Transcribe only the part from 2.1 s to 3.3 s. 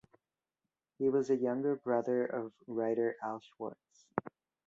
of writer